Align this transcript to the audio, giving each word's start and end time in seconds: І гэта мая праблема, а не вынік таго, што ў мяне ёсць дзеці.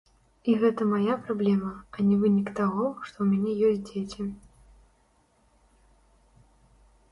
І 0.51 0.53
гэта 0.61 0.85
мая 0.93 1.17
праблема, 1.27 1.73
а 1.97 2.05
не 2.07 2.15
вынік 2.21 2.49
таго, 2.61 2.87
што 3.05 3.13
ў 3.13 3.29
мяне 3.35 3.69
ёсць 3.69 3.85
дзеці. 3.93 4.27